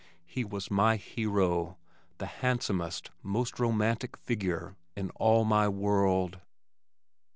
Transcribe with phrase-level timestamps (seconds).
[0.25, 1.77] He was my hero,
[2.17, 6.39] the handsomest, most romantic figure in all my world.